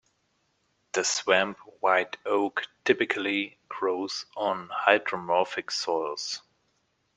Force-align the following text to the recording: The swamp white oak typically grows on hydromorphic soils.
The 0.93 1.03
swamp 1.03 1.59
white 1.79 2.17
oak 2.25 2.63
typically 2.85 3.59
grows 3.69 4.25
on 4.35 4.67
hydromorphic 4.69 5.69
soils. 5.71 6.41